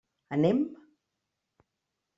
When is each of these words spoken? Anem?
Anem? 0.37 0.61